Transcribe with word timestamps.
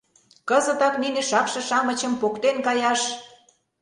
Кызытак 0.49 0.93
нине 1.01 1.21
шакше-шамычым 1.29 2.13
поктен 2.21 2.57
каяш!.. 2.65 3.01